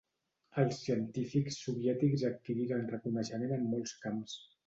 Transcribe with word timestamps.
Els 0.61 0.77
científics 0.85 1.59
soviètics 1.65 2.25
adquiriren 2.31 2.89
reconeixement 2.95 3.55
en 3.59 3.71
molts 3.77 3.97
camps. 4.07 4.37